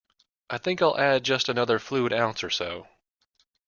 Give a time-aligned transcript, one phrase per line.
[0.49, 2.87] I think I'll add just another fluid ounce or so.